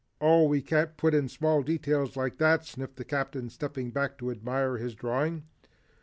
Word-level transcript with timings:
"Oh, 0.19 0.45
we 0.47 0.63
can't 0.63 0.97
put 0.97 1.13
in 1.13 1.29
small 1.29 1.61
details 1.61 2.17
like 2.17 2.39
that," 2.39 2.65
sniffed 2.65 2.95
the 2.95 3.05
Captain 3.05 3.51
stepping 3.51 3.91
back 3.91 4.17
to 4.17 4.31
admire 4.31 4.77
his 4.77 4.95
drawing. 4.95 5.43